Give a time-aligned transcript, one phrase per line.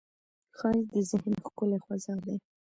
[0.57, 2.35] ښایست د ذهن ښکلې خوځښت دی